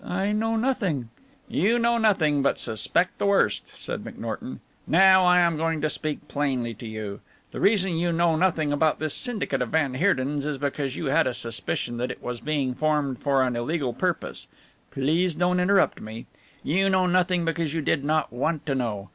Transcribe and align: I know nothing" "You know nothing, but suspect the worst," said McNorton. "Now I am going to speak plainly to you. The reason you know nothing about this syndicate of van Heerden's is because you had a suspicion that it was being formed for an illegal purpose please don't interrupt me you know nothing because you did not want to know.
I 0.03 0.31
know 0.31 0.55
nothing" 0.55 1.09
"You 1.63 1.77
know 1.77 1.99
nothing, 1.99 2.41
but 2.41 2.57
suspect 2.57 3.19
the 3.19 3.27
worst," 3.27 3.67
said 3.67 4.03
McNorton. 4.03 4.57
"Now 4.87 5.23
I 5.25 5.41
am 5.41 5.57
going 5.57 5.79
to 5.81 5.91
speak 5.91 6.27
plainly 6.27 6.73
to 6.73 6.87
you. 6.87 7.19
The 7.51 7.59
reason 7.59 7.97
you 7.97 8.11
know 8.11 8.35
nothing 8.35 8.71
about 8.71 8.97
this 8.97 9.13
syndicate 9.13 9.61
of 9.61 9.69
van 9.69 9.93
Heerden's 9.93 10.43
is 10.43 10.57
because 10.57 10.95
you 10.95 11.05
had 11.11 11.27
a 11.27 11.35
suspicion 11.35 11.97
that 11.97 12.09
it 12.09 12.23
was 12.23 12.41
being 12.41 12.73
formed 12.73 13.19
for 13.19 13.43
an 13.43 13.55
illegal 13.55 13.93
purpose 13.93 14.47
please 14.89 15.35
don't 15.35 15.59
interrupt 15.59 16.01
me 16.01 16.25
you 16.63 16.89
know 16.89 17.05
nothing 17.05 17.45
because 17.45 17.71
you 17.75 17.81
did 17.81 18.03
not 18.03 18.33
want 18.33 18.65
to 18.65 18.73
know. 18.73 19.09